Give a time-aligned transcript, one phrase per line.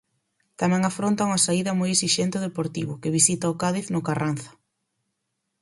[0.59, 4.51] Tamén afronta unha saída moi esixente o Deportivo, que visita o Cádiz no Carranza.